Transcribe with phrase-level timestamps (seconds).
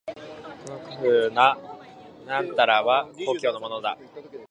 [0.65, 1.55] この古風な
[2.25, 3.99] 酒瓢は故郷のものだ。